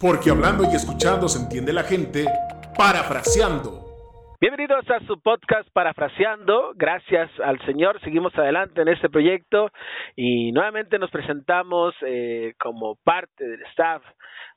[0.00, 2.24] Porque hablando y escuchando se entiende la gente,
[2.76, 3.84] parafraseando.
[4.40, 6.72] Bienvenidos a su podcast Parafraseando.
[6.74, 8.00] Gracias al Señor.
[8.00, 9.70] Seguimos adelante en este proyecto
[10.16, 14.02] y nuevamente nos presentamos eh, como parte del staff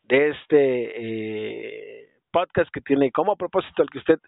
[0.03, 0.61] de este
[0.95, 4.19] eh, podcast que tiene como propósito el que usted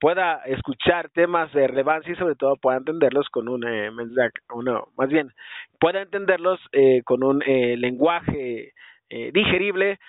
[0.00, 4.88] pueda escuchar temas de relevancia y sobre todo pueda entenderlos con un eh, mensaje, uno,
[4.98, 5.30] más bien,
[5.78, 8.72] pueda entenderlos eh, con un eh, lenguaje
[9.32, 10.00] digerible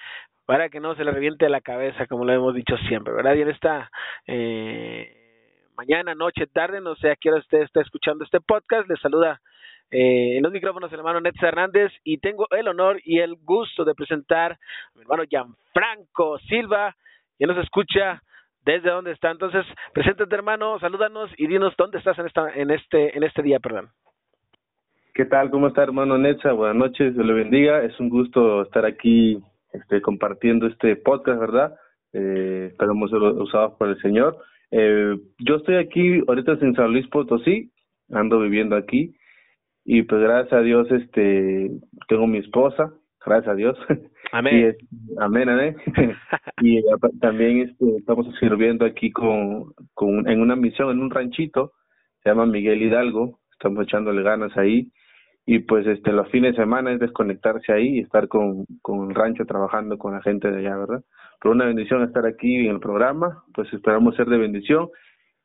[0.46, 3.36] para que no se le reviente la cabeza, como lo hemos dicho siempre, ¿verdad?
[3.36, 3.90] Y en esta
[4.28, 8.96] eh, mañana, noche, tarde, no sé a qué hora usted está escuchando este podcast, le
[8.98, 9.42] saluda
[9.92, 13.86] eh, en los micrófonos el hermano Netza Hernández y tengo el honor y el gusto
[13.86, 14.58] de presentar a
[14.96, 16.96] mi hermano Gianfranco Silva,
[17.38, 18.22] que nos escucha
[18.64, 19.32] desde dónde está.
[19.32, 23.60] Entonces, preséntate hermano, salúdanos y dinos dónde estás en esta en este en este día,
[23.60, 23.90] perdón.
[25.14, 25.50] ¿Qué tal?
[25.50, 26.52] ¿Cómo está, hermano Netza?
[26.52, 27.84] Buenas noches, Dios le bendiga.
[27.84, 29.42] Es un gusto estar aquí
[29.82, 31.76] este, compartiendo este podcast, ¿verdad?
[32.14, 34.38] Eh, esperamos ser usados por el Señor.
[34.72, 37.72] Eh, yo estoy aquí ahorita en San Luis Potosí,
[38.12, 39.16] ando viviendo aquí
[39.84, 41.70] y pues gracias a Dios este
[42.08, 42.92] tengo mi esposa,
[43.26, 43.78] gracias a Dios.
[44.32, 44.58] Amén.
[44.58, 44.78] Y es-
[45.20, 45.76] amén, amén.
[46.62, 51.74] y apa- también este, estamos sirviendo aquí con, con en una misión en un ranchito,
[52.24, 54.92] se llama Miguel Hidalgo, estamos echándole ganas ahí
[55.46, 59.16] y pues este los fines de semana es desconectarse ahí y estar con, con el
[59.16, 61.04] rancho trabajando con la gente de allá, ¿verdad?
[61.40, 64.90] Pero una bendición estar aquí en el programa, pues esperamos ser de bendición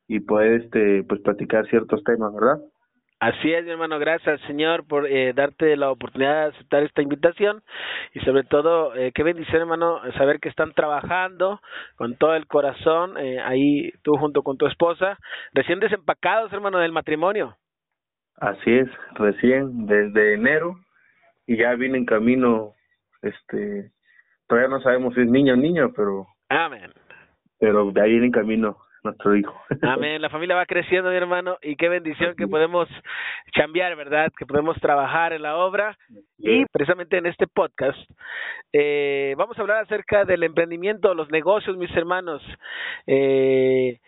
[0.08, 2.58] y poder este pues platicar ciertos temas, ¿verdad?
[3.20, 7.62] Así es, mi hermano, gracias Señor por eh, darte la oportunidad de aceptar esta invitación
[8.14, 11.60] y sobre todo, eh, qué bendición, hermano, saber que están trabajando
[11.96, 15.18] con todo el corazón, eh, ahí tú junto con tu esposa,
[15.52, 17.58] recién desempacados, hermano, del matrimonio.
[18.36, 20.76] Así es, recién desde enero
[21.46, 22.74] y ya viene en camino
[23.22, 23.90] este
[24.46, 26.92] todavía no sabemos si es niño o niño, pero Amén.
[27.58, 29.54] pero de ahí viene en camino nuestro hijo.
[29.82, 30.20] Amén.
[30.20, 32.88] La familia va creciendo, mi hermano, y qué bendición que podemos
[33.54, 34.30] cambiar, ¿verdad?
[34.36, 35.96] Que podemos trabajar en la obra.
[36.38, 37.98] Y precisamente en este podcast
[38.72, 42.42] eh, vamos a hablar acerca del emprendimiento, los negocios, mis hermanos.
[43.06, 43.98] Eh,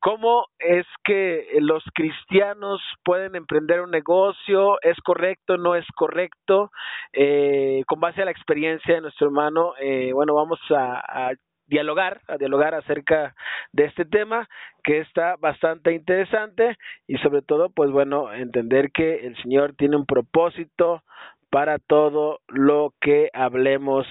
[0.00, 4.78] ¿Cómo es que los cristianos pueden emprender un negocio?
[4.82, 5.56] ¿Es correcto?
[5.56, 6.70] ¿No es correcto?
[7.12, 11.32] Eh, con base a la experiencia de nuestro hermano, eh, bueno, vamos a,
[11.66, 13.34] dialogar, a dialogar acerca
[13.72, 14.48] de este tema
[14.84, 16.76] que está bastante interesante
[17.06, 21.02] y sobre todo, pues bueno, entender que el Señor tiene un propósito
[21.50, 24.06] para todo lo que hablemos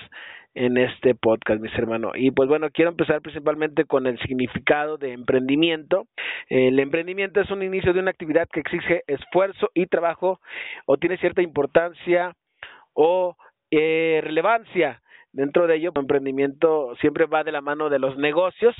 [0.57, 2.13] en este podcast, mis hermanos.
[2.15, 6.07] Y pues bueno, quiero empezar principalmente con el significado de emprendimiento.
[6.49, 10.39] El emprendimiento es un inicio de una actividad que exige esfuerzo y trabajo
[10.85, 12.33] o tiene cierta importancia
[12.93, 13.35] o
[13.71, 15.01] eh, relevancia.
[15.31, 18.75] Dentro de ello, el emprendimiento siempre va de la mano de los negocios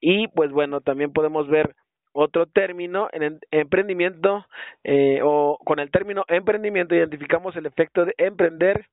[0.00, 1.74] y pues bueno, también podemos ver
[2.12, 4.46] otro término en en- emprendimiento
[4.84, 8.86] eh, o con el término emprendimiento identificamos el efecto de emprender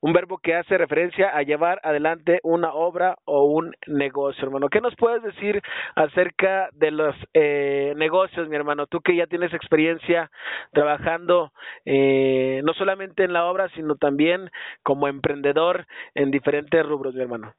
[0.00, 4.68] un verbo que hace referencia a llevar adelante una obra o un negocio, hermano.
[4.68, 5.60] ¿Qué nos puedes decir
[5.94, 8.86] acerca de los eh, negocios, mi hermano?
[8.86, 10.30] Tú que ya tienes experiencia
[10.72, 11.52] trabajando
[11.84, 14.50] eh, no solamente en la obra, sino también
[14.82, 17.54] como emprendedor en diferentes rubros, mi hermano.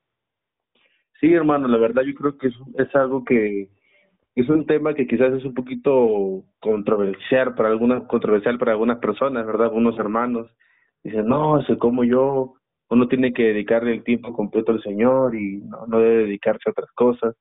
[1.20, 3.68] Sí, hermano, la verdad yo creo que es, es algo que
[4.36, 9.46] es un tema que quizás es un poquito controversial para algunas controversial para algunas personas,
[9.46, 9.68] ¿verdad?
[9.68, 10.50] Algunos hermanos
[11.04, 12.56] dicen, "No, es como yo
[12.90, 16.72] uno tiene que dedicarle el tiempo completo al Señor y no, no debe dedicarse a
[16.72, 17.36] otras cosas."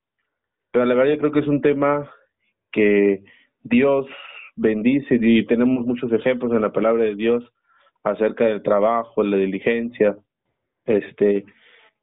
[0.72, 2.10] Pero la verdad yo creo que es un tema
[2.72, 3.22] que
[3.62, 4.06] Dios
[4.56, 7.44] bendice y tenemos muchos ejemplos en la palabra de Dios
[8.04, 10.16] acerca del trabajo, la diligencia,
[10.84, 11.44] este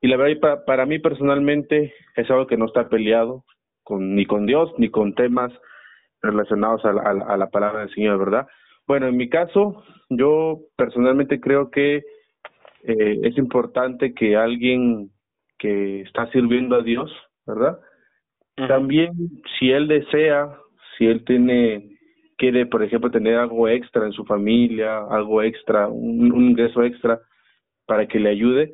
[0.02, 3.44] y la verdad para, para mí personalmente es algo que no está peleado
[3.84, 5.52] con ni con Dios ni con temas
[6.22, 8.48] relacionados a la, a la, a la palabra del Señor, ¿verdad?
[8.88, 12.04] Bueno, en mi caso, yo personalmente creo que
[12.84, 15.10] eh, es importante que alguien
[15.58, 17.12] que está sirviendo a Dios,
[17.46, 17.80] ¿verdad?
[18.56, 19.12] También,
[19.58, 20.56] si él desea,
[20.98, 21.98] si él tiene,
[22.38, 27.20] quiere, por ejemplo, tener algo extra en su familia, algo extra, un, un ingreso extra
[27.86, 28.74] para que le ayude,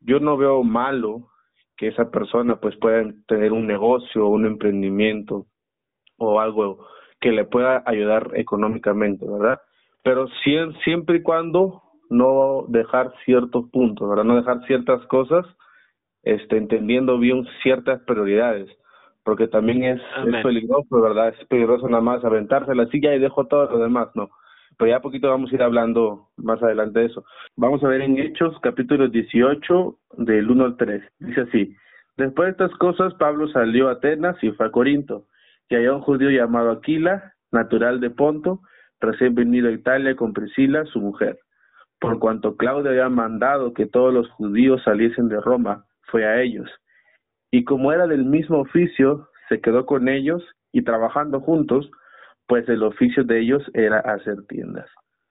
[0.00, 1.28] yo no veo malo
[1.76, 5.46] que esa persona pues pueda tener un negocio, un emprendimiento
[6.16, 6.86] o algo
[7.22, 9.60] que le pueda ayudar económicamente, ¿verdad?
[10.04, 14.24] Pero sie- siempre y cuando no dejar ciertos puntos, ¿verdad?
[14.24, 15.46] No dejar ciertas cosas,
[16.24, 18.68] este, entendiendo bien ciertas prioridades,
[19.24, 20.00] porque también es
[20.42, 21.28] peligroso, ¿verdad?
[21.28, 24.30] Es peligroso nada más aventarse la silla y dejo todo lo demás, no.
[24.78, 27.24] pero ya poquito vamos a ir hablando más adelante de eso.
[27.56, 31.02] Vamos a ver en Hechos, capítulo 18, del 1 al 3.
[31.20, 31.76] Dice así,
[32.16, 35.26] después de estas cosas, Pablo salió a Atenas y fue a Corinto,
[35.68, 38.60] y había un judío llamado Aquila, natural de Ponto,
[39.00, 41.38] recién venido a Italia con Priscila, su mujer.
[42.00, 46.68] Por cuanto Claudio había mandado que todos los judíos saliesen de Roma, fue a ellos.
[47.50, 50.42] Y como era del mismo oficio, se quedó con ellos
[50.72, 51.90] y trabajando juntos,
[52.46, 54.88] pues el oficio de ellos era hacer tiendas.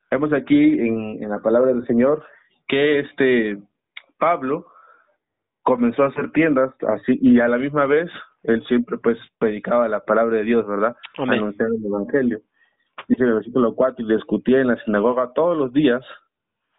[0.10, 2.24] Vemos aquí en, en la palabra del Señor
[2.68, 3.58] que este
[4.18, 4.68] Pablo
[5.64, 8.10] comenzó a hacer tiendas así y a la misma vez
[8.44, 10.96] él siempre pues predicaba la palabra de Dios, ¿verdad?
[11.18, 12.40] Anunciando el evangelio.
[13.08, 16.02] Dice el versículo 4 y discutía en la sinagoga todos los días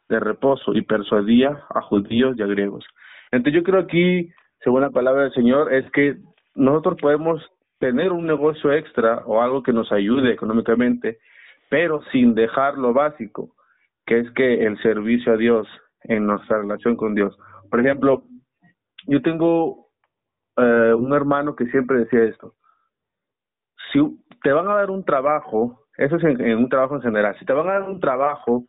[0.08, 2.84] de reposo y persuadía a judíos y a griegos.
[3.30, 4.30] Entonces yo creo aquí,
[4.62, 6.16] según la palabra del Señor, es que
[6.54, 7.42] nosotros podemos
[7.78, 11.18] tener un negocio extra o algo que nos ayude económicamente,
[11.70, 13.54] pero sin dejar lo básico,
[14.06, 15.66] que es que el servicio a Dios
[16.04, 17.36] en nuestra relación con Dios.
[17.70, 18.24] Por ejemplo,
[19.06, 19.81] yo tengo
[20.56, 22.54] eh, un hermano que siempre decía esto,
[23.92, 24.00] si
[24.42, 27.52] te van a dar un trabajo, eso es en, un trabajo en general, si te
[27.52, 28.64] van a dar un trabajo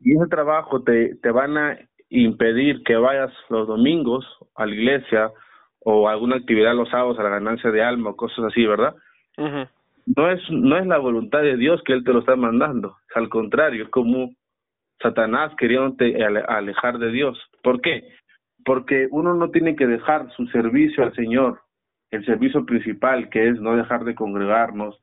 [0.00, 1.78] y ese trabajo te, te van a
[2.10, 4.24] impedir que vayas los domingos
[4.54, 5.32] a la iglesia
[5.80, 8.94] o alguna actividad los sábados a la ganancia de alma o cosas así, ¿verdad?
[10.06, 13.28] No es no es la voluntad de Dios que él te lo está mandando, al
[13.28, 14.30] contrario, es como
[15.00, 17.38] Satanás queriéndote alejar de Dios.
[17.62, 18.08] ¿Por qué?
[18.64, 21.60] Porque uno no tiene que dejar su servicio al Señor,
[22.10, 24.98] el servicio principal que es no dejar de congregarnos,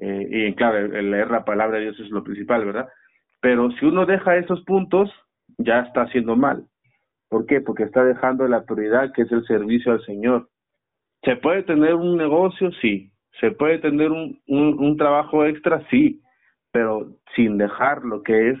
[0.00, 2.88] eh, y claro, el leer la palabra de Dios es lo principal, ¿verdad?
[3.40, 5.10] Pero si uno deja esos puntos,
[5.58, 6.66] ya está haciendo mal.
[7.28, 7.60] ¿Por qué?
[7.60, 10.48] Porque está dejando la prioridad que es el servicio al Señor.
[11.22, 12.70] ¿Se puede tener un negocio?
[12.80, 13.10] Sí.
[13.40, 15.86] ¿Se puede tener un, un, trabajo extra?
[15.90, 16.22] Sí.
[16.72, 18.58] Pero sin dejar lo que es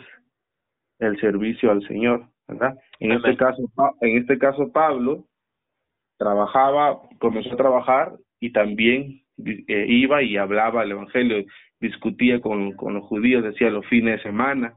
[0.98, 2.76] el servicio al Señor, ¿verdad?
[3.00, 3.62] En este caso,
[4.00, 5.24] en este caso Pablo
[6.18, 11.44] trabajaba, comenzó a trabajar y también eh, iba y hablaba el evangelio,
[11.80, 14.74] discutía con, con los judíos, decía los fines de semana.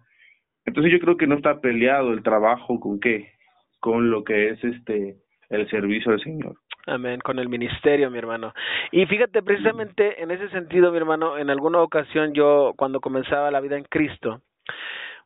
[0.65, 3.31] Entonces yo creo que no está peleado el trabajo con qué,
[3.79, 5.17] con lo que es este
[5.49, 6.55] el servicio del Señor.
[6.87, 8.53] Amén, con el ministerio, mi hermano.
[8.91, 13.59] Y fíjate, precisamente en ese sentido, mi hermano, en alguna ocasión yo, cuando comenzaba la
[13.59, 14.41] vida en Cristo,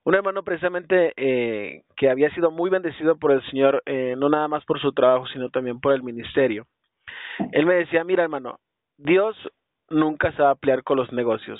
[0.06, 4.48] un hermano precisamente eh, que había sido muy bendecido por el Señor, eh, no nada
[4.48, 6.68] más por su trabajo, sino también por el ministerio.
[7.52, 8.60] Él me decía, mira hermano,
[8.98, 9.36] Dios
[9.90, 11.60] nunca se va a pelear con los negocios.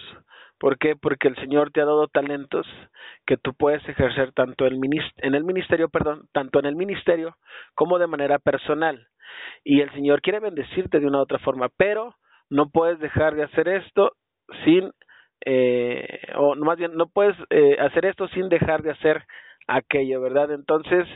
[0.60, 0.96] ¿Por qué?
[0.96, 2.66] Porque el Señor te ha dado talentos
[3.26, 5.90] que tú puedes ejercer tanto en el ministerio,
[6.32, 7.36] tanto en el ministerio
[7.74, 9.08] como de manera personal.
[9.64, 12.16] Y el Señor quiere bendecirte de una u otra forma, pero
[12.50, 14.14] no puedes dejar de hacer esto
[14.64, 14.92] sin,
[15.46, 19.24] eh, o más bien, no puedes eh, hacer esto sin dejar de hacer
[19.68, 20.52] aquello, ¿verdad?
[20.52, 21.08] Entonces,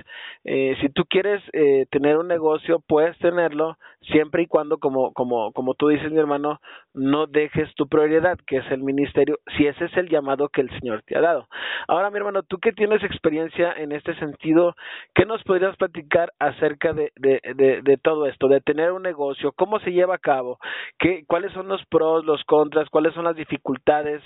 [0.43, 5.51] eh, si tú quieres eh, tener un negocio, puedes tenerlo siempre y cuando, como, como,
[5.53, 6.59] como tú dices, mi hermano,
[6.93, 10.69] no dejes tu prioridad, que es el ministerio, si ese es el llamado que el
[10.79, 11.47] Señor te ha dado.
[11.87, 14.75] Ahora, mi hermano, tú que tienes experiencia en este sentido,
[15.13, 17.11] ¿qué nos podrías platicar acerca de,
[18.01, 20.59] todo esto, de tener un negocio, cómo se lleva a cabo,
[20.97, 24.21] qué, cuáles son los pros, los contras, cuáles son las dificultades,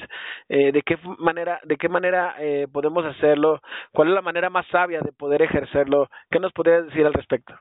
[0.50, 3.62] eh, de qué manera, de qué manera eh, podemos hacerlo,
[3.92, 6.10] cuál es la manera más sabia de poder ejercerlo?
[6.30, 7.54] ¿Qué nos podrías decir al respecto?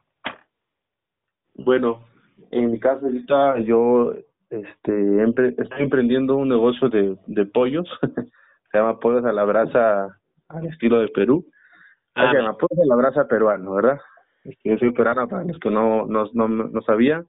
[1.55, 2.05] Bueno,
[2.51, 4.15] en mi caso ahorita yo
[4.53, 5.23] este
[5.63, 7.89] estoy emprendiendo un negocio de, de pollos,
[8.71, 10.19] se llama Pollos a la Brasa
[10.49, 11.47] al estilo de Perú.
[12.15, 13.99] Ah, se llama Pollos a la Brasa peruano, ¿verdad?
[14.45, 17.27] Este, yo soy peruano para los que no, no, no, no sabían.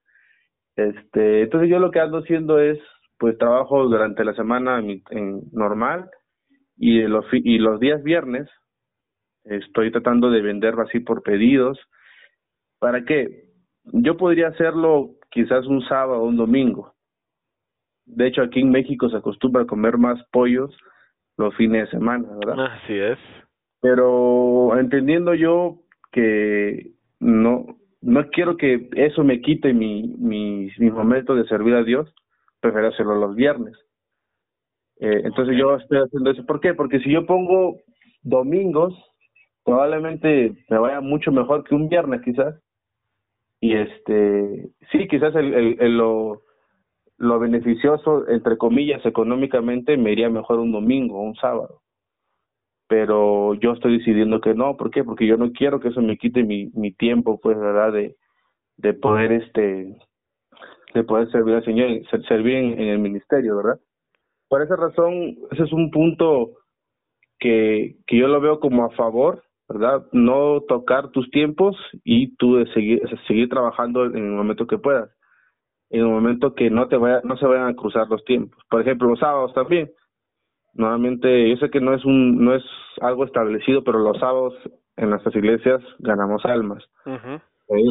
[0.76, 2.80] Este, entonces yo lo que ando haciendo es,
[3.18, 6.10] pues trabajo durante la semana en, normal
[6.76, 8.50] y los, y los días viernes
[9.44, 11.78] Estoy tratando de venderlo así por pedidos.
[12.80, 13.50] ¿Para qué?
[13.84, 16.93] Yo podría hacerlo quizás un sábado o un domingo.
[18.06, 20.76] De hecho, aquí en México se acostumbra a comer más pollos
[21.38, 22.66] los fines de semana, ¿verdad?
[22.66, 23.18] Así es.
[23.82, 25.80] Pero entendiendo yo
[26.12, 31.84] que no no quiero que eso me quite mi, mi, mi momento de servir a
[31.84, 32.14] Dios,
[32.60, 33.78] prefiero hacerlo los viernes.
[35.00, 36.46] Eh, entonces yo estoy haciendo eso.
[36.46, 36.74] ¿Por qué?
[36.74, 37.78] Porque si yo pongo
[38.22, 38.94] domingos,
[39.64, 42.56] probablemente me vaya mucho mejor que un viernes quizás.
[43.62, 46.42] Y este, sí, quizás el, el, lo,
[47.24, 51.82] lo beneficioso, entre comillas, económicamente, me iría mejor un domingo o un sábado.
[52.88, 55.04] Pero yo estoy decidiendo que no, ¿por qué?
[55.04, 57.94] Porque yo no quiero que eso me quite mi, mi tiempo, pues, ¿verdad?
[57.94, 58.18] De,
[58.78, 59.98] de poder, este,
[60.94, 61.90] de poder servir al Señor,
[62.28, 63.80] servir en, en el ministerio, ¿verdad?
[64.50, 66.52] Por esa razón, ese es un punto
[67.40, 70.06] que, que yo lo veo como a favor, ¿verdad?
[70.12, 75.10] No tocar tus tiempos y tú de seguir, seguir trabajando en el momento que puedas,
[75.94, 78.60] en el momento que no te vaya, no se vayan a cruzar los tiempos.
[78.68, 79.92] Por ejemplo, los sábados también.
[80.74, 82.64] Normalmente, yo sé que no es un, no es
[83.00, 84.56] algo establecido, pero los sábados
[84.98, 86.84] en nuestras iglesias ganamos almas.
[87.06, 87.40] Uh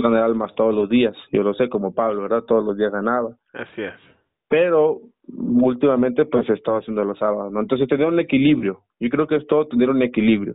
[0.01, 1.17] ganar almas todos los días.
[1.33, 2.43] Yo lo sé como Pablo, ¿verdad?
[2.43, 3.37] Todos los días ganaba.
[3.53, 3.95] Así es.
[4.49, 7.61] Pero últimamente pues he estado haciendo los sábados, ¿no?
[7.61, 8.81] Entonces tener un equilibrio.
[9.01, 10.55] Yo creo que es todo tener un equilibrio.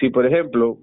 [0.00, 0.78] Si por ejemplo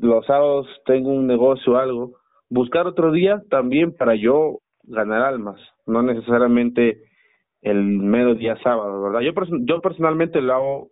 [0.00, 2.12] los sábados tengo un negocio o algo,
[2.50, 4.58] buscar otro día también para yo
[4.88, 7.02] ganar almas, no necesariamente
[7.62, 9.20] el mediodía sábado, ¿verdad?
[9.20, 10.90] Yo, yo personalmente lo hago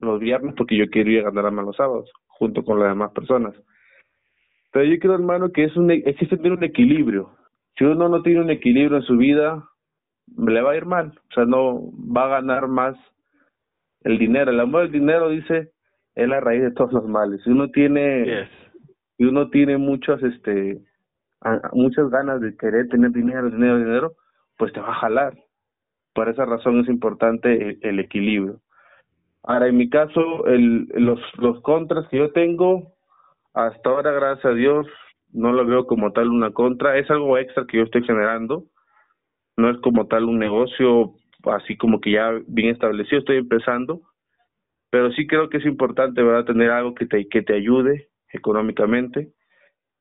[0.00, 3.12] los viernes porque yo quiero ir a ganar almas los sábados, junto con las demás
[3.12, 3.54] personas.
[4.72, 7.30] Pero yo creo, hermano, que es un, existe tener un equilibrio.
[7.76, 9.64] Si uno no tiene un equilibrio en su vida,
[10.36, 12.96] le va a ir mal, o sea, no va a ganar más
[14.02, 14.50] el dinero.
[14.50, 15.72] El amor del dinero, dice,
[16.14, 17.40] es la raíz de todos los males.
[17.44, 18.48] Si uno tiene,
[19.16, 20.80] si uno tiene muchas, este,
[21.72, 24.12] muchas ganas de querer tener dinero, dinero, dinero,
[24.56, 25.34] pues te va a jalar.
[26.14, 28.60] Por esa razón es importante el, equilibrio.
[29.42, 32.92] Ahora, en mi caso, el, los, los contras que yo tengo,
[33.54, 34.86] hasta ahora, gracias a Dios,
[35.32, 36.98] no lo veo como tal una contra.
[36.98, 38.66] Es algo extra que yo estoy generando
[39.56, 44.02] no es como tal un negocio así como que ya bien establecido, estoy empezando,
[44.90, 49.32] pero sí creo que es importante, ¿verdad?, tener algo que te, que te ayude económicamente.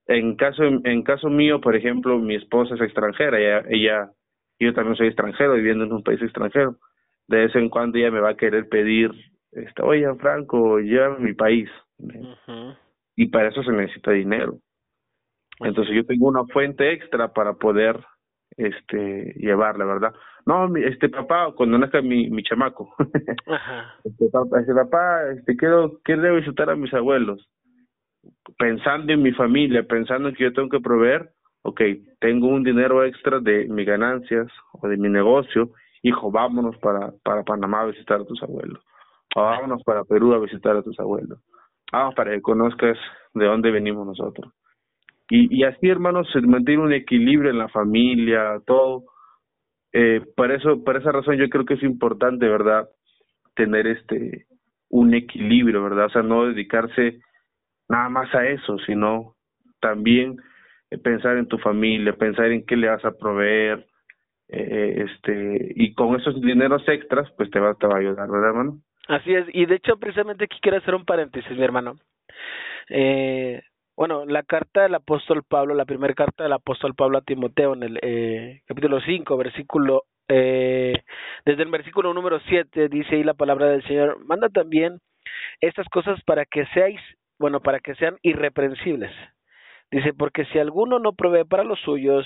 [0.08, 4.12] En caso, en, caso mío, por ejemplo, mi esposa es extranjera, ella, ella,
[4.60, 6.78] yo también soy extranjero, viviendo en un país extranjero.
[7.28, 9.12] De vez en cuando ella me va a querer pedir,
[9.52, 11.70] este, oye, Franco, llévame a mi país.
[13.16, 14.58] Y para eso se necesita dinero.
[15.60, 18.00] Entonces yo tengo una fuente extra para poder
[18.58, 20.14] este llevarla, ¿verdad?
[20.46, 22.94] No, este papá, cuando nazca mi, mi chamaco,
[24.04, 27.48] este papá, este papá, este quiero, quiero visitar a mis abuelos,
[28.58, 31.30] pensando en mi familia, pensando en que yo tengo que proveer,
[31.64, 31.82] ok,
[32.20, 35.72] tengo un dinero extra de mis ganancias o de mi negocio,
[36.04, 38.84] hijo, vámonos para, para Panamá a visitar a tus abuelos,
[39.36, 41.40] o vámonos para Perú a visitar a tus abuelos,
[41.92, 42.98] vamos para que conozcas
[43.34, 44.54] de dónde venimos nosotros.
[45.30, 49.06] Y, y así, hermanos, se mantiene un equilibrio en la familia, todo.
[49.94, 52.90] Eh, por eso, por esa razón yo creo que es importante, ¿verdad?
[53.56, 54.46] Tener este
[54.90, 56.08] un equilibrio, ¿verdad?
[56.08, 57.22] O sea, no dedicarse
[57.92, 59.36] nada más a eso, sino
[59.80, 60.38] también
[60.90, 63.86] eh, pensar en tu familia, pensar en qué le vas a proveer,
[64.50, 68.50] eh, este, y con esos dineros extras, pues te va, te va a ayudar, ¿verdad,
[68.50, 68.82] hermano?
[69.08, 71.96] Así es, y de hecho, precisamente aquí quiero hacer un paréntesis, mi hermano.
[72.90, 73.62] Eh,
[73.96, 77.84] bueno, la carta del apóstol Pablo, la primera carta del apóstol Pablo a Timoteo en
[77.84, 80.94] el eh, capítulo 5, versículo, eh,
[81.46, 85.00] desde el versículo número 7, dice ahí la palabra del Señor, manda también
[85.60, 87.00] estas cosas para que seáis,
[87.42, 89.12] bueno, para que sean irreprensibles.
[89.92, 92.26] Dice, porque si alguno no provee para los suyos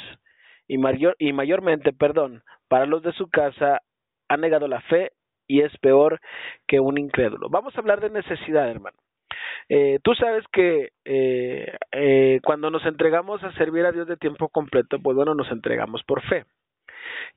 [0.68, 3.82] y, mayor, y mayormente, perdón, para los de su casa,
[4.30, 5.14] ha negado la fe
[5.48, 6.20] y es peor
[6.68, 7.50] que un incrédulo.
[7.50, 8.98] Vamos a hablar de necesidad, hermano.
[9.70, 14.50] Eh, tú sabes que eh, eh, cuando nos entregamos a servir a Dios de tiempo
[14.50, 16.46] completo, pues bueno, nos entregamos por fe.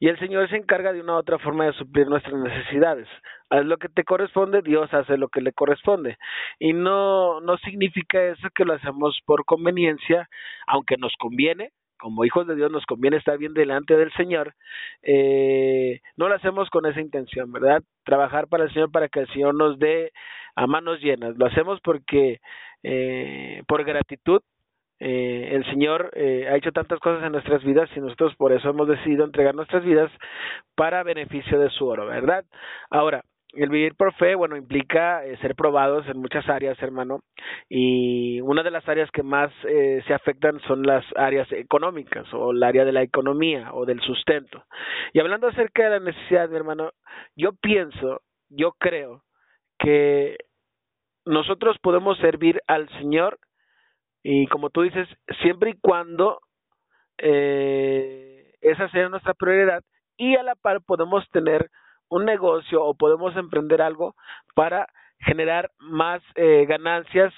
[0.00, 3.08] Y el Señor se encarga de una u otra forma de suplir nuestras necesidades.
[3.50, 6.16] Haz lo que te corresponde, Dios hace lo que le corresponde.
[6.58, 10.28] Y no, no significa eso que lo hacemos por conveniencia,
[10.66, 14.54] aunque nos conviene, como hijos de Dios nos conviene estar bien delante del Señor,
[15.02, 17.82] eh, no lo hacemos con esa intención, ¿verdad?
[18.04, 20.12] Trabajar para el Señor para que el Señor nos dé
[20.54, 21.36] a manos llenas.
[21.36, 22.40] Lo hacemos porque,
[22.82, 24.40] eh, por gratitud,
[25.00, 28.70] eh, el Señor eh, ha hecho tantas cosas en nuestras vidas y nosotros por eso
[28.70, 30.10] hemos decidido entregar nuestras vidas
[30.74, 32.44] para beneficio de su oro, ¿verdad?
[32.90, 33.22] Ahora,
[33.54, 37.22] el vivir por fe, bueno, implica eh, ser probados en muchas áreas, hermano,
[37.68, 42.50] y una de las áreas que más eh, se afectan son las áreas económicas o
[42.50, 44.64] el área de la economía o del sustento.
[45.12, 46.92] Y hablando acerca de la necesidad, mi hermano,
[47.36, 49.22] yo pienso, yo creo
[49.78, 50.36] que
[51.24, 53.38] nosotros podemos servir al Señor
[54.30, 55.08] y como tú dices,
[55.40, 56.40] siempre y cuando
[57.16, 59.82] eh, esa sea nuestra prioridad
[60.18, 61.70] y a la par podemos tener
[62.10, 64.14] un negocio o podemos emprender algo
[64.54, 64.86] para
[65.20, 67.32] generar más eh, ganancias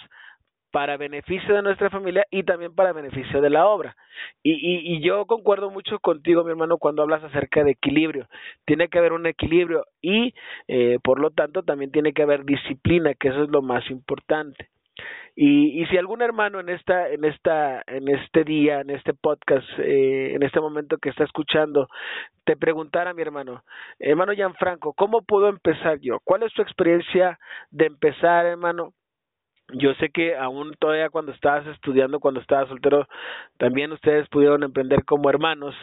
[0.73, 3.95] para beneficio de nuestra familia y también para beneficio de la obra.
[4.43, 8.27] Y, y, y, yo concuerdo mucho contigo, mi hermano, cuando hablas acerca de equilibrio.
[8.65, 10.35] Tiene que haber un equilibrio y,
[10.67, 14.71] eh, por lo tanto, también tiene que haber disciplina, que eso es lo más importante.
[15.37, 19.67] Y, y si algún hermano en esta, en esta, en este día, en este podcast,
[19.79, 21.89] eh, en este momento que está escuchando,
[22.45, 23.63] te preguntara mi hermano,
[23.99, 26.19] hermano Gianfranco, ¿cómo puedo empezar yo?
[26.25, 27.39] ¿Cuál es tu experiencia
[27.71, 28.93] de empezar, hermano?
[29.73, 33.07] yo sé que aún todavía cuando estabas estudiando, cuando estabas soltero,
[33.59, 35.75] también ustedes pudieron emprender como hermanos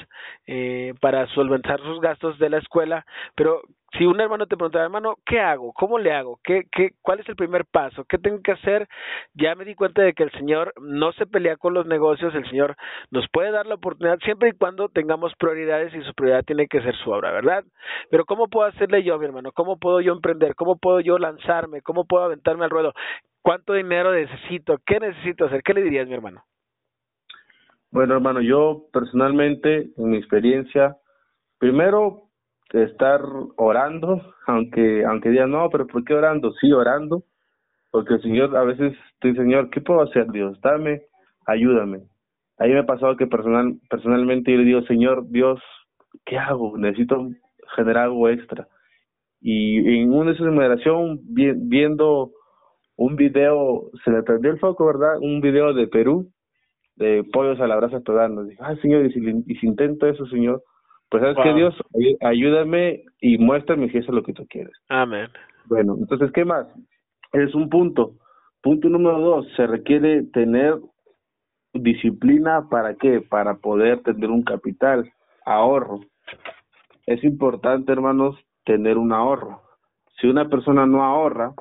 [0.46, 3.62] eh, para solventar sus gastos de la escuela, pero
[3.98, 5.74] si un hermano te pregunta, hermano, ¿qué hago?
[5.74, 6.39] ¿Cómo le hago?
[6.44, 8.06] ¿Qué, qué, ¿Cuál es el primer paso?
[8.06, 8.88] ¿Qué tengo que hacer?
[9.34, 12.48] Ya me di cuenta de que el Señor no se pelea con los negocios, el
[12.50, 12.75] Señor
[13.12, 16.82] nos puede dar la oportunidad siempre y cuando tengamos prioridades y su prioridad tiene que
[16.82, 17.63] ser su obra, ¿verdad?
[18.10, 19.51] Pero ¿cómo puedo hacerle yo, mi hermano?
[19.51, 20.56] ¿Cómo puedo yo emprender?
[20.56, 21.82] ¿Cómo puedo yo lanzarme?
[21.82, 22.94] ¿Cómo puedo aventarme al ruedo?
[23.42, 24.77] ¿Cuánto dinero necesito?
[24.86, 25.63] ¿Qué necesito hacer?
[25.63, 26.44] ¿Qué le dirías, mi hermano?
[27.89, 30.98] Bueno, hermano, yo personalmente, en mi experiencia,
[31.58, 32.26] primero
[32.74, 33.22] estar
[33.56, 36.52] orando, aunque aunque digan, no, pero ¿por qué orando?
[36.54, 37.24] Sí, orando,
[37.92, 40.60] porque el Señor, a veces estoy, Señor, ¿qué puedo hacer, Dios?
[40.62, 41.04] Dame,
[41.46, 42.04] ayúdame.
[42.58, 45.62] Ahí me ha pasado que personal, personalmente yo le digo, Señor, Dios,
[46.26, 46.78] ¿qué hago?
[46.78, 47.30] Necesito
[47.76, 48.68] generar algo extra.
[49.40, 52.32] Y en una de esas generación, viendo
[52.96, 55.20] un video, se le perdió el foco, ¿verdad?
[55.22, 56.32] Un video de Perú,
[56.96, 58.44] de pollos a la brasa todando.
[58.44, 60.64] Dije, ay, Señor, y si, y si intento eso, Señor,
[61.10, 61.76] pues sabes que Dios,
[62.22, 64.74] ayúdame y muéstrame eso es lo que tú quieres.
[64.90, 65.30] Amén.
[65.66, 66.68] Bueno, entonces, ¿qué más?
[67.34, 68.14] Es un punto.
[68.62, 70.76] Punto número dos, se requiere tener
[71.74, 73.22] disciplina para qué?
[73.22, 75.10] Para poder tener un capital,
[75.46, 76.02] ahorro.
[77.06, 78.36] Es importante, hermanos,
[78.66, 79.62] tener un ahorro.
[80.20, 81.54] Si una persona no ahorra,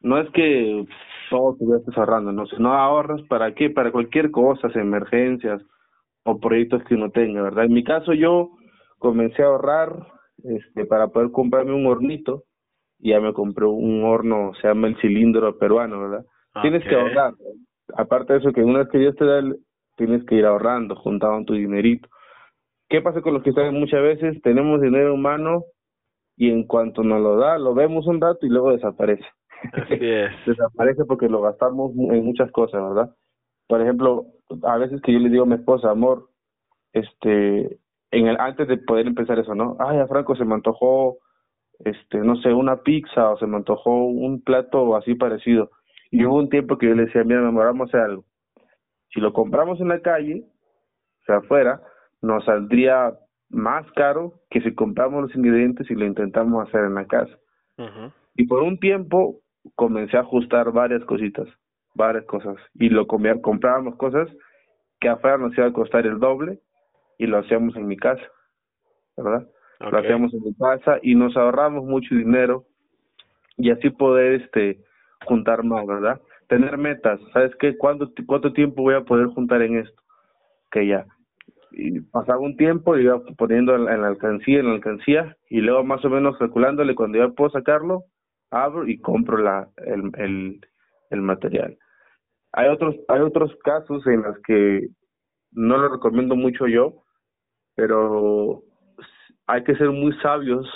[0.00, 0.86] no es que
[1.30, 3.70] todo estés ahorrando, no, si no ahorras, ¿para qué?
[3.70, 5.62] Para cualquier cosa, emergencias,
[6.24, 7.64] o proyectos que uno tenga, ¿verdad?
[7.64, 8.50] En mi caso yo
[8.98, 10.06] comencé a ahorrar
[10.42, 12.44] este para poder comprarme un hornito
[12.98, 16.24] y ya me compré un horno, se llama el cilindro peruano, ¿verdad?
[16.62, 17.34] Tienes que ahorrar.
[17.96, 19.42] Aparte de eso, que una vez que Dios te da,
[19.96, 22.08] tienes que ir ahorrando, juntando tu dinerito.
[22.88, 24.40] ¿Qué pasa con los que saben muchas veces?
[24.42, 25.64] Tenemos dinero humano
[26.36, 29.24] y en cuanto nos lo da, lo vemos un rato y luego desaparece.
[29.72, 30.30] Así es.
[30.46, 33.14] desaparece porque lo gastamos en muchas cosas, ¿verdad?
[33.66, 34.26] Por ejemplo,
[34.62, 36.28] a veces que yo le digo a mi esposa, amor,
[36.92, 37.78] este,
[38.10, 39.76] en el, antes de poder empezar eso, ¿no?
[39.78, 41.18] Ay, a Franco se me antojó,
[41.80, 45.70] este, no sé, una pizza o se me antojó un plato así parecido.
[46.10, 47.40] Y hubo un tiempo que yo le decía, mira,
[47.82, 48.24] hacer algo.
[49.12, 50.44] Si lo compramos en la calle,
[51.22, 51.80] o sea, afuera,
[52.22, 53.14] nos saldría
[53.48, 57.36] más caro que si compramos los ingredientes y lo intentamos hacer en la casa.
[58.36, 59.40] Y por un tiempo
[59.74, 61.48] comencé a ajustar varias cositas
[61.94, 64.28] varias cosas y lo comprábamos cosas
[65.00, 66.58] que afuera nos iba a costar el doble
[67.18, 68.22] y lo hacíamos en mi casa,
[69.16, 69.46] ¿verdad?
[69.80, 72.64] Lo hacíamos en mi casa y nos ahorramos mucho dinero
[73.56, 74.80] y así poder este
[75.26, 76.20] juntar más, ¿verdad?
[76.48, 77.76] Tener metas, ¿sabes qué?
[77.76, 80.02] ¿Cuánto, cuánto tiempo voy a poder juntar en esto?
[80.70, 81.06] Que ya.
[81.72, 86.04] Y pasaba un tiempo, iba poniendo en la alcancía, en la alcancía, y luego más
[86.04, 88.04] o menos calculándole cuando ya puedo sacarlo,
[88.50, 90.60] abro y compro la, el, el,
[91.10, 91.76] el material.
[92.56, 94.88] Hay otros, hay otros casos en los que
[95.50, 97.02] no lo recomiendo mucho yo,
[97.74, 98.62] pero
[99.46, 100.66] hay que ser muy sabios.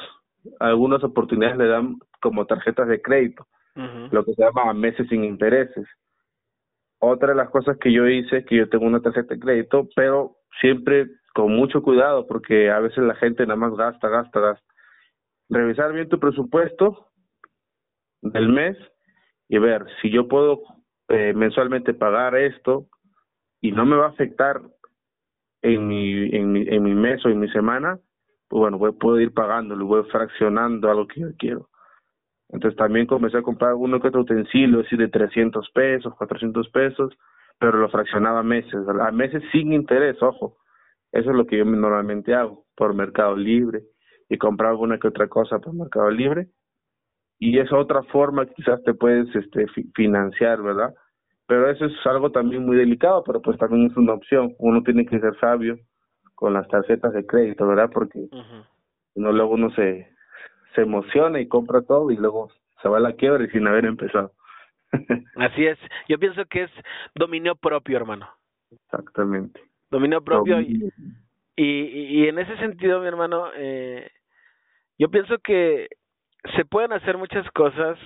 [0.58, 3.46] Algunas oportunidades le dan como tarjetas de crédito,
[4.10, 5.86] lo que se llama meses sin intereses.
[7.00, 9.88] Otra de las cosas que yo hice es que yo tengo una tarjeta de crédito,
[9.94, 14.74] pero siempre con mucho cuidado, porque a veces la gente nada más gasta, gasta, gasta.
[15.48, 17.06] Revisar bien tu presupuesto
[18.20, 18.76] del mes
[19.48, 20.62] y ver si yo puedo
[21.08, 22.86] eh, mensualmente pagar esto
[23.60, 24.60] y no me va a afectar
[25.62, 27.98] en mi, en mi, en mi mes o en mi semana,
[28.48, 31.68] pues bueno, puedo ir pagándolo, voy fraccionando a lo que yo quiero.
[32.50, 37.12] Entonces también comencé a comprar uno que otro utensilio, así de 300 pesos, 400 pesos,
[37.58, 40.56] pero lo fraccionaba a meses, a meses sin interés, ojo.
[41.12, 43.82] Eso es lo que yo normalmente hago por Mercado Libre
[44.28, 46.48] y comprar alguna que otra cosa por Mercado Libre
[47.38, 50.94] y es otra forma que quizás te puedes este financiar, ¿verdad?
[51.46, 54.54] Pero eso es algo también muy delicado, pero pues también es una opción.
[54.58, 55.78] Uno tiene que ser sabio
[56.34, 57.90] con las tarjetas de crédito, ¿verdad?
[57.92, 58.28] Porque
[59.14, 60.08] no luego uno se
[60.74, 62.50] se emociona y compra todo y luego
[62.82, 64.32] se va a la quiebra y sin haber empezado.
[65.36, 65.78] Así es.
[66.08, 66.70] Yo pienso que es
[67.14, 68.28] dominio propio, hermano.
[68.70, 69.60] Exactamente.
[69.90, 70.92] Dominio propio y,
[71.56, 74.10] y, y en ese sentido, mi hermano, eh,
[74.98, 75.88] yo pienso que
[76.56, 77.98] se pueden hacer muchas cosas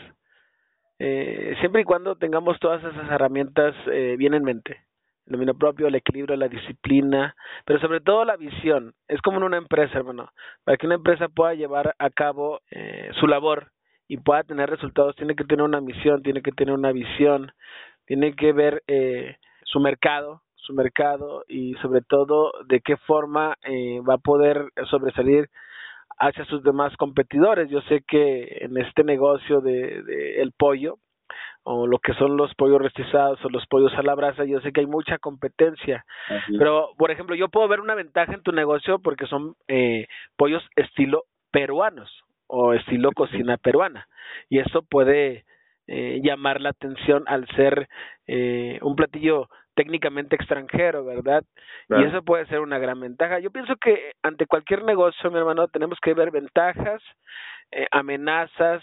[0.98, 4.84] eh, siempre y cuando tengamos todas esas herramientas eh, bien en mente.
[5.26, 8.94] El dominio propio, el equilibrio, la disciplina, pero sobre todo la visión.
[9.08, 10.30] Es como en una empresa, hermano.
[10.64, 13.70] Para que una empresa pueda llevar a cabo eh, su labor
[14.08, 17.52] y pueda tener resultados, tiene que tener una misión, tiene que tener una visión.
[18.06, 24.00] tiene que ver eh, su mercado, su mercado y sobre todo de qué forma eh,
[24.08, 25.48] va a poder sobresalir
[26.18, 27.70] hacia sus demás competidores.
[27.70, 30.98] Yo sé que en este negocio de, de el pollo
[31.64, 34.72] o lo que son los pollos restizados o los pollos a la brasa, yo sé
[34.72, 36.04] que hay mucha competencia.
[36.58, 40.62] Pero, por ejemplo, yo puedo ver una ventaja en tu negocio porque son eh, pollos
[40.76, 42.10] estilo peruanos
[42.48, 44.08] o estilo cocina peruana.
[44.48, 45.44] Y eso puede
[45.86, 47.88] eh, llamar la atención al ser
[48.26, 51.44] eh, un platillo técnicamente extranjero, ¿verdad?
[51.88, 53.38] Y eso puede ser una gran ventaja.
[53.38, 57.02] Yo pienso que ante cualquier negocio, mi hermano, tenemos que ver ventajas,
[57.70, 58.82] eh, amenazas,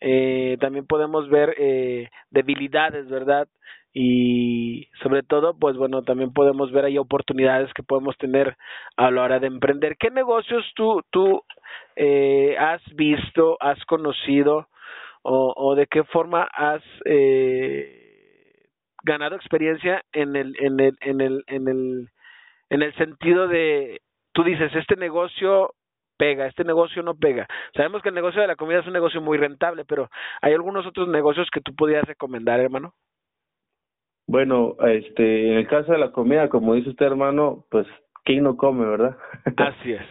[0.00, 3.48] eh, también podemos ver eh, debilidades, ¿verdad?
[3.92, 8.56] Y sobre todo, pues bueno, también podemos ver ahí oportunidades que podemos tener
[8.96, 9.96] a la hora de emprender.
[9.98, 11.42] ¿Qué negocios tú, tú
[11.96, 14.68] eh, has visto, has conocido
[15.22, 18.07] o, o de qué forma has eh,
[19.08, 22.08] ganado experiencia en el, en el, en el, en el,
[22.68, 25.72] en el sentido de, tú dices, este negocio
[26.18, 27.48] pega, este negocio no pega.
[27.74, 30.10] Sabemos que el negocio de la comida es un negocio muy rentable, pero
[30.42, 32.92] ¿hay algunos otros negocios que tú pudieras recomendar, hermano?
[34.26, 37.86] Bueno, este, en el caso de la comida, como dice usted, hermano, pues,
[38.24, 39.16] ¿quién no come, verdad?
[39.56, 40.02] Así es.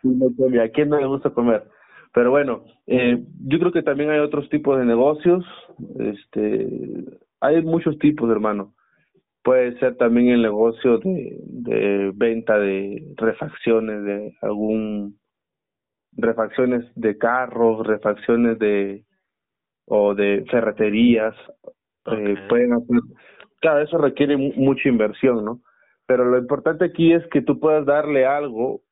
[0.00, 0.62] ¿Quién no come?
[0.62, 1.64] ¿A quién no le gusta comer?
[2.14, 5.44] Pero bueno, eh, yo creo que también hay otros tipos de negocios,
[5.98, 6.66] este,
[7.42, 8.74] hay muchos tipos, hermano.
[9.42, 15.18] Puede ser también el negocio de, de venta de refacciones de algún
[16.12, 19.04] refacciones de carros, refacciones de
[19.86, 21.34] o de ferreterías,
[22.06, 23.00] eh, pueden hacer,
[23.60, 25.60] claro, eso requiere mucha inversión, ¿no?
[26.06, 28.82] Pero lo importante aquí es que tú puedas darle algo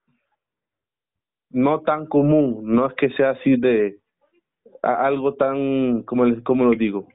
[1.50, 3.98] no tan común, no es que sea así de
[4.82, 7.06] algo tan, como cómo lo digo?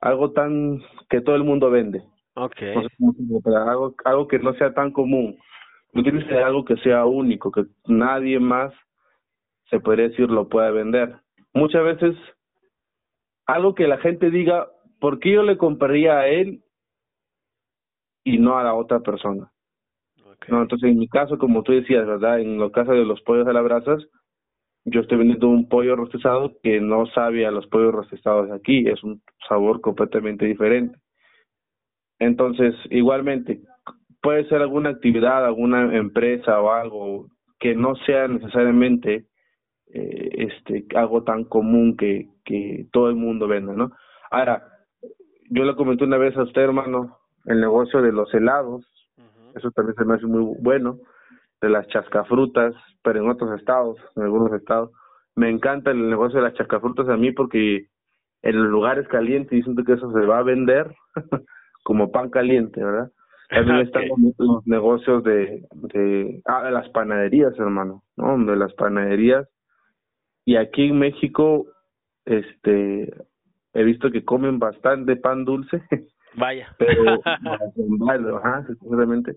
[0.00, 2.02] Algo tan que todo el mundo vende.
[2.34, 2.74] Okay.
[3.46, 5.38] algo, algo que no sea tan común.
[5.92, 8.72] Que algo que sea único, que nadie más
[9.70, 11.16] se podría decir, lo puede vender.
[11.52, 12.16] Muchas veces,
[13.46, 14.68] algo que la gente diga,
[15.00, 16.62] ¿por qué yo le compraría a él
[18.24, 19.50] y no a la otra persona?
[20.46, 22.40] No, entonces en mi caso, como tú decías, ¿verdad?
[22.40, 24.06] En los casos de los pollos de las brasas,
[24.90, 28.88] yo estoy vendiendo un pollo rostizado que no sabe a los pollos rostizados de aquí,
[28.88, 30.98] es un sabor completamente diferente.
[32.18, 33.60] Entonces, igualmente,
[34.20, 39.26] puede ser alguna actividad, alguna empresa o algo que no sea necesariamente
[39.92, 43.92] eh, este algo tan común que, que todo el mundo venda, ¿no?
[44.30, 44.62] Ahora,
[45.50, 48.86] yo le comenté una vez a usted, hermano, el negocio de los helados,
[49.54, 50.98] eso también se me hace muy bueno,
[51.60, 54.90] de las chascafrutas, pero en otros estados, en algunos estados.
[55.34, 57.86] Me encanta el negocio de las chascafrutas a mí porque
[58.42, 60.94] en los lugares calientes dicen que eso se va a vender
[61.84, 63.10] como pan caliente, ¿verdad?
[63.48, 64.04] También están
[64.38, 68.36] los, negocios de, de, ah, de las panaderías, hermano, ¿no?
[68.44, 69.48] De las panaderías
[70.48, 71.66] y aquí en México
[72.24, 73.12] este
[73.74, 75.82] he visto que comen bastante pan dulce
[76.36, 77.20] vaya pero
[78.38, 79.36] ajá, seguramente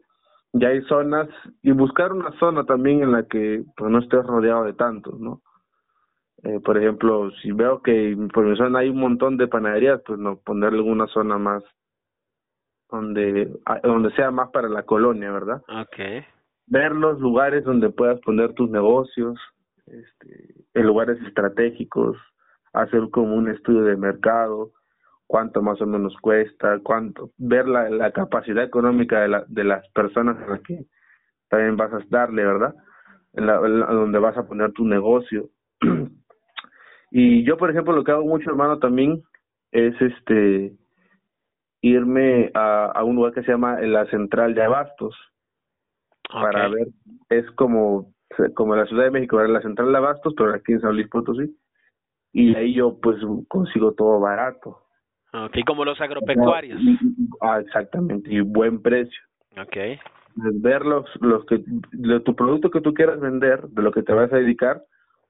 [0.53, 1.29] ya hay zonas
[1.61, 5.41] y buscar una zona también en la que pues no estés rodeado de tantos no
[6.43, 10.19] eh, por ejemplo si veo que por mi zona hay un montón de panaderías pues
[10.19, 11.63] no ponerle alguna zona más
[12.89, 16.25] donde ah, donde sea más para la colonia verdad okay
[16.67, 19.37] ver los lugares donde puedas poner tus negocios
[19.91, 22.17] este, en lugares estratégicos,
[22.73, 24.71] hacer como un estudio de mercado,
[25.31, 29.87] cuánto más o menos cuesta, cuánto, ver la, la capacidad económica de, la, de las
[29.93, 30.83] personas a las que
[31.47, 32.75] también vas a darle, ¿verdad?
[33.31, 35.47] En la, donde vas a poner tu negocio.
[37.11, 39.23] y yo, por ejemplo, lo que hago mucho, hermano, también
[39.71, 40.73] es este
[41.79, 45.15] irme a, a un lugar que se llama la central de abastos
[46.29, 46.87] para ver
[47.29, 48.13] es como
[48.53, 51.57] como la Ciudad de México la central de abastos, pero aquí en San Luis Potosí.
[52.33, 53.17] Y ahí yo pues
[53.47, 54.90] consigo todo barato.
[55.33, 56.79] Ok, como los agropecuarios.
[57.41, 59.19] Ah, exactamente, y buen precio.
[59.57, 59.77] Ok.
[60.35, 64.13] Ver los, los que, de tu producto que tú quieras vender, de lo que te
[64.13, 64.83] vas a dedicar,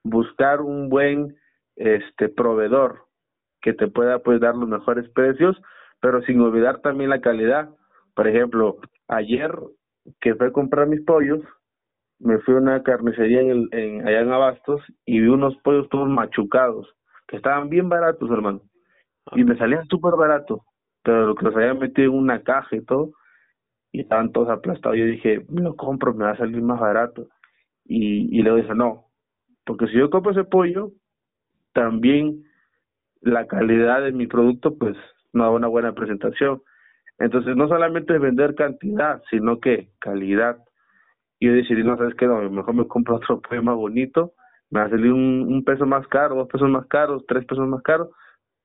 [0.04, 1.36] buscar un buen
[1.76, 3.06] este proveedor
[3.62, 5.60] que te pueda pues dar los mejores precios,
[6.00, 7.70] pero sin olvidar también la calidad.
[8.16, 9.52] Por ejemplo, ayer
[10.20, 11.42] que fui a comprar mis pollos,
[12.20, 15.88] me fui a una carnicería en, el, en allá en Abastos y vi unos pollos
[15.90, 16.88] todos machucados,
[17.28, 18.62] que estaban bien baratos, hermano.
[19.34, 20.62] Y me salían súper baratos,
[21.04, 23.12] pero lo que los habían metido en una caja y todo,
[23.92, 24.98] y estaban todos aplastados.
[24.98, 27.28] Yo dije, me lo compro, me va a salir más barato.
[27.86, 29.06] Y, y le dije, no,
[29.66, 30.92] porque si yo compro ese pollo,
[31.74, 32.44] también
[33.22, 34.98] la calidad de mi producto, pues
[35.34, 36.62] una, una buena presentación.
[37.20, 40.58] Entonces, no solamente es vender cantidad, sino que calidad.
[41.40, 44.34] Y yo decidí, no sabes qué, no, mejor me compro otro poema bonito,
[44.70, 47.68] me va a salir un, un peso más caro, dos pesos más caros, tres pesos
[47.68, 48.10] más caros,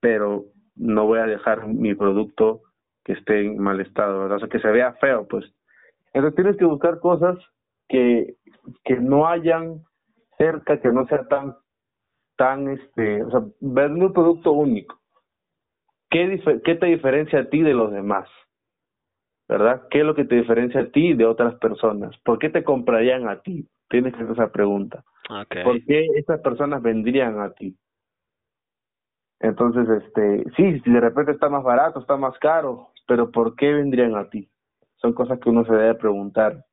[0.01, 0.45] pero
[0.77, 2.63] no voy a dejar mi producto
[3.05, 4.37] que esté en mal estado, ¿verdad?
[4.37, 5.45] O sea, que se vea feo, pues.
[6.13, 7.39] Entonces tienes que buscar cosas
[7.89, 8.35] que,
[8.85, 9.85] que no hayan
[10.39, 11.55] cerca, que no sea tan,
[12.37, 14.99] tan, este, o sea, vender un producto único.
[16.11, 18.29] ¿Qué, ¿Qué te diferencia a ti de los demás?
[19.49, 19.83] ¿Verdad?
[19.91, 22.17] ¿Qué es lo que te diferencia a ti de otras personas?
[22.25, 23.69] ¿Por qué te comprarían a ti?
[23.89, 25.05] Tienes que hacer esa pregunta.
[25.29, 27.77] ¿Por qué esas personas vendrían a ti?
[29.41, 33.73] Entonces, este, sí, si de repente está más barato, está más caro, pero ¿por qué
[33.73, 34.49] vendrían a ti?
[34.97, 36.65] Son cosas que uno se debe preguntar.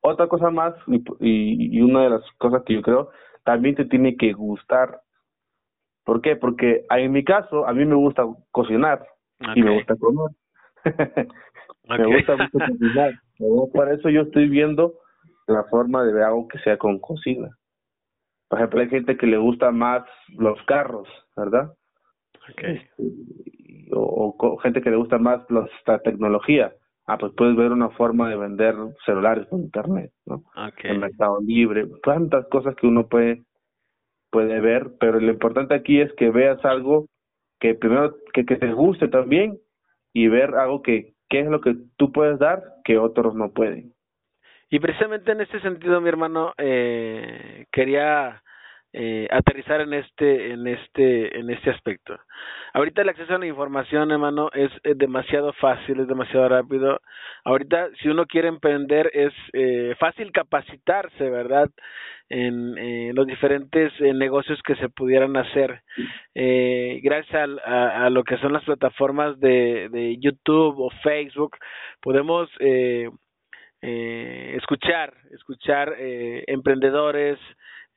[0.00, 3.10] Otra cosa más, y, y, una de las cosas que yo creo,
[3.44, 5.00] también te tiene que gustar.
[6.04, 6.36] ¿Por qué?
[6.36, 9.04] Porque en mi caso, a mí me gusta cocinar
[9.54, 10.30] y me gusta comer.
[11.88, 13.12] me gusta mucho cocinar.
[13.72, 14.94] Por eso yo estoy viendo
[15.46, 17.48] la forma de ver algo que sea con cocina.
[18.48, 20.04] Por ejemplo, hay gente que le gusta más
[20.36, 21.72] los carros, ¿verdad?
[22.52, 22.76] Okay.
[22.76, 26.72] Este, o, gente que le gusta más la tecnología.
[27.06, 30.42] Ah, pues puedes ver una forma de vender celulares por internet, ¿no?
[30.56, 30.90] Okay.
[30.90, 33.44] En Mercado Libre, tantas cosas que uno puede
[34.30, 37.06] puede ver, pero lo importante aquí es que veas algo
[37.60, 39.58] que primero que, que te guste también
[40.12, 43.92] y ver algo que qué es lo que tú puedes dar que otros no pueden.
[44.68, 48.42] Y precisamente en este sentido, mi hermano, eh, quería
[48.98, 52.18] eh, aterrizar en este en este en este aspecto.
[52.72, 57.00] Ahorita el acceso a la información, hermano, es, demasiado fácil, es demasiado rápido.
[57.44, 61.68] Ahorita, si uno quiere emprender, es eh, fácil capacitarse, ¿verdad?
[62.28, 65.82] En los diferentes eh, negocios que se pudieran hacer.
[66.34, 71.56] Eh, gracias a, a, lo que son las plataformas de, de YouTube o Facebook,
[72.00, 73.08] podemos eh,
[73.82, 77.38] eh, escuchar, escuchar eh, emprendedores,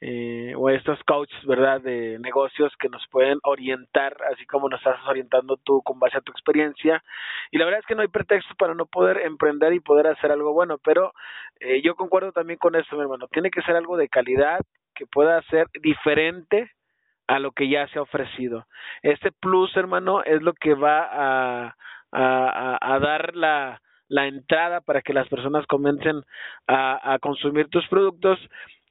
[0.02, 5.06] eh, o estos coaches, ¿verdad?, de negocios que nos pueden orientar, así como nos estás
[5.08, 7.04] orientando tú con base a tu experiencia.
[7.52, 10.32] Y la verdad es que no hay pretexto para no poder emprender y poder hacer
[10.32, 11.12] algo bueno, pero
[11.60, 13.28] eh, yo concuerdo también con eso, mi hermano.
[13.28, 14.60] Tiene que ser algo de calidad,
[14.96, 16.72] que pueda ser diferente
[17.28, 18.66] a lo que ya se ha ofrecido.
[19.02, 21.76] Este plus, hermano, es lo que va a,
[22.12, 26.24] a, a dar la, la entrada para que las personas comiencen
[26.68, 28.40] a, a consumir tus productos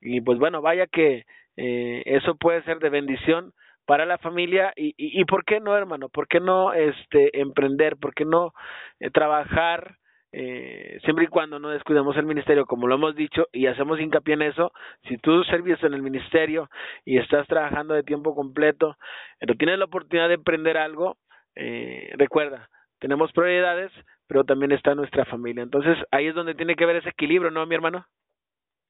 [0.00, 1.24] y pues bueno, vaya que
[1.56, 3.52] eh, eso puede ser de bendición
[3.86, 8.14] para la familia y, y, por qué no hermano, por qué no este emprender, por
[8.14, 8.52] qué no
[9.00, 9.96] eh, trabajar
[10.30, 14.34] eh, siempre y cuando no descuidemos el ministerio, como lo hemos dicho y hacemos hincapié
[14.34, 14.72] en eso,
[15.08, 16.68] si tú sirves en el ministerio
[17.06, 18.96] y estás trabajando de tiempo completo,
[19.40, 21.16] pero tienes la oportunidad de emprender algo,
[21.56, 23.90] eh, recuerda, tenemos prioridades,
[24.26, 25.62] pero también está nuestra familia.
[25.62, 28.04] Entonces ahí es donde tiene que ver ese equilibrio, ¿no, mi hermano?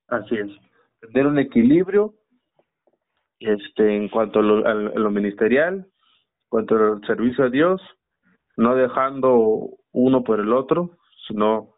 [0.08, 0.67] Así es
[1.00, 2.14] tener un equilibrio
[3.40, 5.86] este en cuanto a lo, a lo ministerial, en
[6.48, 7.80] cuanto al servicio a Dios,
[8.56, 11.74] no dejando uno por el otro, sino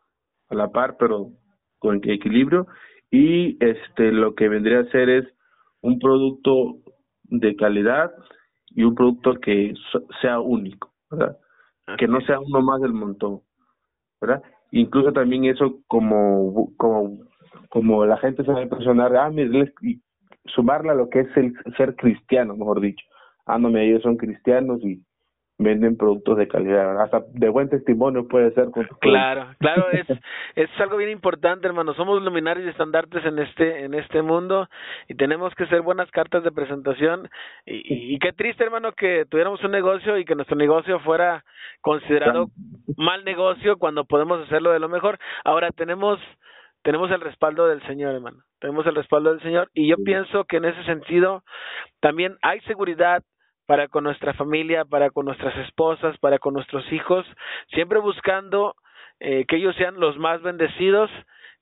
[0.49, 1.31] a la par, pero
[1.79, 2.67] con equilibrio.
[3.11, 5.27] Y este lo que vendría a ser es
[5.83, 6.77] un producto
[7.25, 8.13] de calidad
[8.69, 9.75] y un producto que
[10.23, 11.37] sea único, ¿verdad?
[11.99, 13.41] Que no sea uno más del montón,
[14.21, 14.43] ¿verdad?
[14.71, 17.30] Incluso también eso como como
[17.71, 19.73] como la gente se va a impresionar, ah, mire,
[20.47, 23.07] sumarla a lo que es el ser cristiano, mejor dicho.
[23.47, 25.03] Ah, no, mira, ellos son cristianos y
[25.61, 28.69] venden productos de calidad, hasta de buen testimonio puede ser.
[29.01, 30.07] Claro, claro, es,
[30.57, 31.93] es algo bien importante, hermano.
[31.95, 34.69] Somos luminarios y estandartes en este en este mundo
[35.07, 37.29] y tenemos que ser buenas cartas de presentación.
[37.67, 41.45] Y, y qué triste, hermano, que tuviéramos un negocio y que nuestro negocio fuera
[41.83, 42.49] considerado
[42.97, 45.19] mal negocio cuando podemos hacerlo de lo mejor.
[45.45, 46.19] Ahora tenemos
[46.83, 48.43] tenemos el respaldo del Señor, hermano.
[48.59, 49.71] Tenemos el respaldo del Señor.
[49.75, 51.43] Y yo pienso que en ese sentido
[52.01, 53.23] también hay seguridad
[53.67, 57.25] para con nuestra familia, para con nuestras esposas, para con nuestros hijos,
[57.69, 58.75] siempre buscando
[59.21, 61.11] eh, que ellos sean los más bendecidos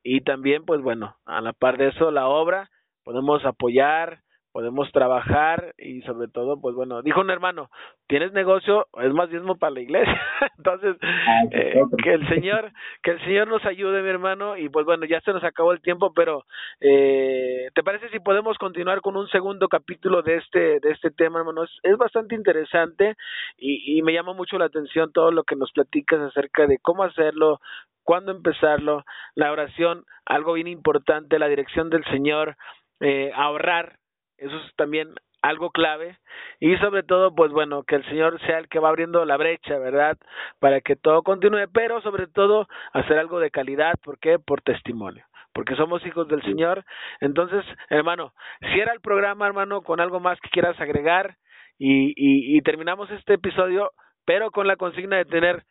[0.03, 2.71] y también, pues bueno, a la par de eso, la obra,
[3.05, 4.21] podemos apoyar,
[4.59, 7.71] podemos trabajar y sobre todo, pues bueno, dijo un hermano,
[8.09, 10.21] tienes negocio, es más diezmo para la iglesia.
[10.59, 12.73] Entonces, ah, eh, que el Señor,
[13.05, 15.81] que el Señor nos ayude, mi hermano, y pues bueno, ya se nos acabó el
[15.81, 16.45] tiempo, pero
[16.81, 21.39] eh, ¿te parece si podemos continuar con un segundo capítulo de este, de este tema,
[21.39, 21.63] hermano?
[21.63, 23.15] Es, es bastante interesante
[23.57, 27.05] y, y me llama mucho la atención todo lo que nos platicas acerca de cómo
[27.05, 27.61] hacerlo,
[28.03, 29.05] cuándo empezarlo,
[29.37, 32.57] la oración, algo bien importante, la dirección del Señor,
[33.01, 33.99] eh, ahorrar,
[34.39, 36.19] eso es también algo clave
[36.59, 39.79] y sobre todo pues bueno que el Señor sea el que va abriendo la brecha
[39.79, 40.17] verdad
[40.59, 44.39] para que todo continúe pero sobre todo hacer algo de calidad ¿por qué?
[44.39, 46.85] por testimonio porque somos hijos del Señor
[47.21, 48.33] entonces hermano
[48.73, 51.37] cierra el programa hermano con algo más que quieras agregar
[51.79, 53.93] y, y, y terminamos este episodio
[54.25, 55.63] pero con la consigna de tener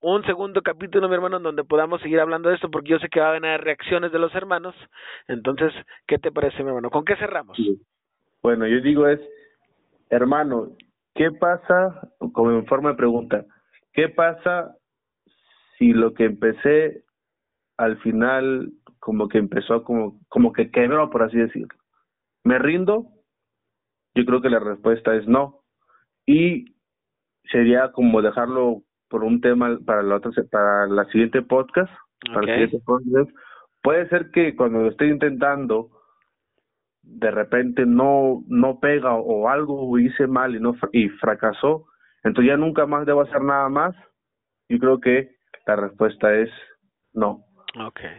[0.00, 3.08] un segundo capítulo, mi hermano, en donde podamos seguir hablando de esto, porque yo sé
[3.08, 4.74] que va a haber reacciones de los hermanos.
[5.28, 5.72] Entonces,
[6.06, 6.90] ¿qué te parece, mi hermano?
[6.90, 7.56] ¿Con qué cerramos?
[8.44, 9.18] Bueno, yo digo es,
[10.10, 10.76] hermano,
[11.14, 13.46] ¿qué pasa, como en forma de pregunta,
[13.94, 14.76] qué pasa
[15.78, 17.04] si lo que empecé
[17.78, 21.74] al final como que empezó como, como que quebró, por así decirlo?
[22.44, 23.06] ¿Me rindo?
[24.14, 25.62] Yo creo que la respuesta es no.
[26.26, 26.76] Y
[27.50, 31.92] sería como dejarlo por un tema para la otra para la siguiente podcast,
[32.26, 33.30] para el siguiente podcast.
[33.82, 35.88] Puede ser que cuando lo esté intentando
[37.04, 41.86] de repente no no pega o algo hice mal y no y fracasó,
[42.22, 43.94] entonces ya nunca más debo hacer nada más.
[44.68, 45.30] Yo creo que
[45.66, 46.50] la respuesta es
[47.12, 47.44] no.
[47.88, 48.12] Okay.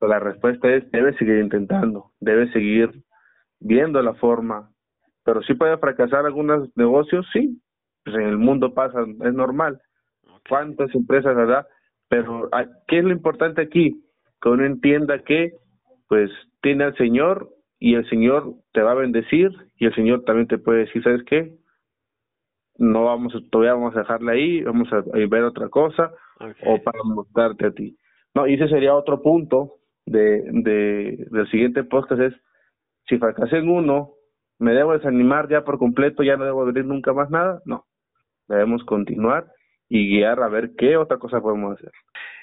[0.00, 2.90] La respuesta es debe seguir intentando, debe seguir
[3.60, 4.70] viendo la forma,
[5.24, 7.60] pero sí puede fracasar algunos negocios, sí,
[8.04, 9.80] pues en el mundo pasa, es normal.
[10.48, 11.66] ¿Cuántas empresas, verdad?
[12.08, 14.02] Pero ah, ¿qué es lo importante aquí?
[14.40, 15.52] Que uno entienda que
[16.08, 16.30] pues
[16.62, 20.58] tiene al Señor y el Señor te va a bendecir y el Señor también te
[20.58, 21.54] puede decir, ¿sabes qué?
[22.76, 26.12] No vamos, todavía vamos a dejarla ahí, vamos a, ver otra cosa
[26.64, 27.96] o para mostrarte a ti.
[28.34, 29.74] No, y ese sería otro punto
[30.06, 32.34] de, de del siguiente podcast es,
[33.08, 34.12] si fracasé en uno,
[34.58, 37.60] ¿me debo desanimar ya por completo, ya no debo abrir nunca más nada?
[37.64, 37.84] No,
[38.48, 39.46] debemos continuar
[39.88, 41.92] y guiar a ver qué otra cosa podemos hacer.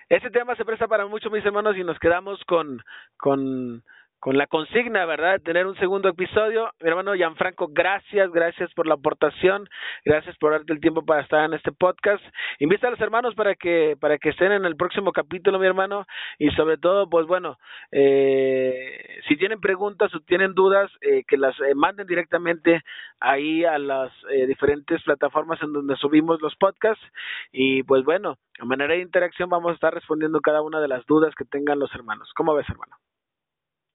[0.10, 2.82] Este tema se presta para mucho, mis hermanos, y nos quedamos con,
[3.18, 3.84] con
[4.26, 5.40] con la consigna, ¿verdad?
[5.40, 6.72] Tener un segundo episodio.
[6.82, 9.70] Mi hermano Gianfranco, gracias, gracias por la aportación,
[10.04, 12.24] gracias por darte el tiempo para estar en este podcast.
[12.58, 16.08] Invita a los hermanos para que para que estén en el próximo capítulo, mi hermano,
[16.40, 17.60] y sobre todo, pues bueno,
[17.92, 22.82] eh, si tienen preguntas o tienen dudas, eh, que las eh, manden directamente
[23.20, 27.06] ahí a las eh, diferentes plataformas en donde subimos los podcasts
[27.52, 31.06] y pues bueno, a manera de interacción vamos a estar respondiendo cada una de las
[31.06, 32.32] dudas que tengan los hermanos.
[32.36, 32.96] ¿Cómo ves, hermano?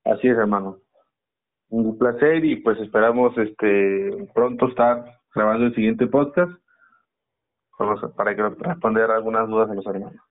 [0.05, 0.77] Así es, hermano.
[1.69, 6.51] Un placer y pues esperamos este pronto estar grabando el siguiente podcast
[8.15, 10.21] para que responder algunas dudas de los hermanos.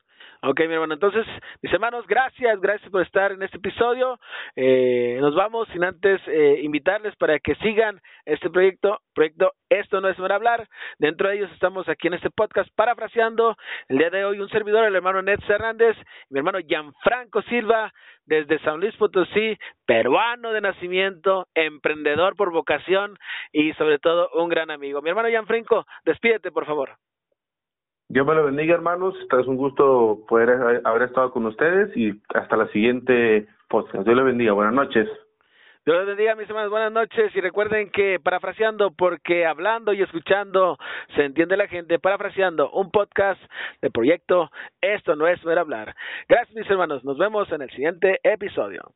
[0.42, 0.94] Ok, mi hermano.
[0.94, 1.26] Entonces,
[1.60, 4.18] mis hermanos, gracias, gracias por estar en este episodio.
[4.56, 10.08] Eh, nos vamos sin antes eh, invitarles para que sigan este proyecto, proyecto Esto no
[10.08, 10.66] es para hablar.
[10.98, 13.54] Dentro de ellos estamos aquí en este podcast parafraseando.
[13.88, 15.94] El día de hoy un servidor, el hermano Ned Hernández,
[16.30, 17.92] mi hermano Gianfranco Silva,
[18.24, 23.18] desde San Luis Potosí, peruano de nacimiento, emprendedor por vocación
[23.52, 25.02] y sobre todo un gran amigo.
[25.02, 26.96] Mi hermano Gianfranco, despídete, por favor.
[28.10, 29.14] Dios me lo bendiga, hermanos.
[29.38, 30.50] Es un gusto poder
[30.84, 34.04] haber estado con ustedes y hasta la siguiente podcast.
[34.04, 34.52] Dios le bendiga.
[34.52, 35.08] Buenas noches.
[35.86, 36.70] Dios les bendiga, mis hermanos.
[36.70, 37.30] Buenas noches.
[37.36, 40.76] Y recuerden que, parafraseando, porque hablando y escuchando
[41.14, 43.40] se entiende la gente, parafraseando un podcast
[43.80, 45.94] de proyecto, esto no es ver hablar.
[46.28, 47.04] Gracias, mis hermanos.
[47.04, 48.92] Nos vemos en el siguiente episodio.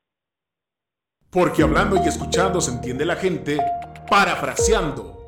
[1.30, 3.58] Porque hablando y escuchando se entiende la gente,
[4.10, 5.23] parafraseando